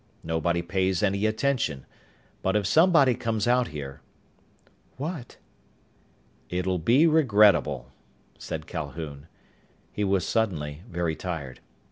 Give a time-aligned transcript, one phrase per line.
[0.23, 1.85] Nobody pays any attention.
[2.41, 4.01] But if somebody comes out here...."
[4.97, 5.37] "What?"
[6.49, 7.91] "It'll be regrettable,"
[8.39, 9.27] said Calhoun.
[9.91, 11.59] He was suddenly very tired.